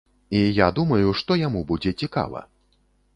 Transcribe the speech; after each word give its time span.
І 0.37 0.39
я 0.59 0.69
думаю, 0.79 1.11
што 1.19 1.37
яму 1.41 1.61
будзе 1.73 1.91
цікава. 2.05 2.41